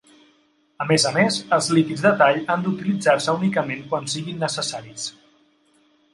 [0.85, 5.07] A més a més, els líquids de tall han d'utilitzar-se únicament quan siguin necessaris.